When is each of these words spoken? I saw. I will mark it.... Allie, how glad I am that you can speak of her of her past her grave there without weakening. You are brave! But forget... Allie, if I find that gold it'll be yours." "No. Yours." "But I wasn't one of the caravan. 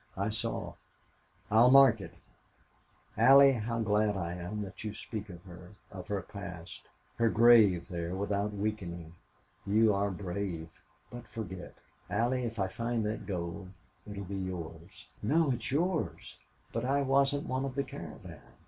I 0.17 0.29
saw. 0.29 0.73
I 1.51 1.61
will 1.61 1.69
mark 1.69 2.01
it.... 2.01 2.15
Allie, 3.17 3.51
how 3.51 3.81
glad 3.81 4.17
I 4.17 4.33
am 4.33 4.63
that 4.63 4.83
you 4.83 4.89
can 4.89 4.95
speak 4.95 5.29
of 5.29 5.43
her 5.43 5.73
of 5.91 6.07
her 6.07 6.23
past 6.23 6.81
her 7.17 7.29
grave 7.29 7.87
there 7.87 8.15
without 8.15 8.51
weakening. 8.51 9.13
You 9.63 9.93
are 9.93 10.09
brave! 10.09 10.81
But 11.11 11.27
forget... 11.27 11.75
Allie, 12.09 12.45
if 12.45 12.57
I 12.57 12.65
find 12.67 13.05
that 13.05 13.27
gold 13.27 13.69
it'll 14.09 14.23
be 14.23 14.37
yours." 14.39 15.05
"No. 15.21 15.51
Yours." 15.51 16.37
"But 16.73 16.83
I 16.83 17.03
wasn't 17.03 17.45
one 17.45 17.63
of 17.63 17.75
the 17.75 17.83
caravan. 17.83 18.41